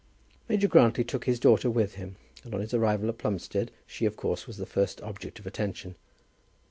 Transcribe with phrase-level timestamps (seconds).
[0.49, 4.15] Major Grantly took his daughter with him, and on his arrival at Plumstead she of
[4.17, 5.93] course was the first object of attention.